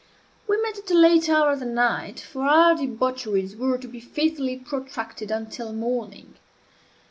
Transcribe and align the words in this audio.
We 0.49 0.59
met 0.59 0.79
at 0.79 0.89
a 0.89 0.95
late 0.95 1.29
hour 1.29 1.51
of 1.51 1.59
the 1.59 1.65
night; 1.67 2.19
for 2.21 2.47
our 2.47 2.73
debaucheries 2.73 3.55
were 3.55 3.77
to 3.77 3.87
be 3.87 3.99
faithfully 3.99 4.57
protracted 4.57 5.29
until 5.29 5.73
morning. 5.73 6.37